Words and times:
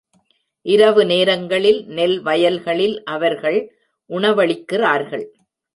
இரவு 0.65 1.05
நேரங்களில் 1.05 1.85
நெல் 1.87 2.17
வயல்களில் 2.21 3.03
அவர்கள் 3.03 3.59
உணவளிக்கிறார்கள். 4.09 5.25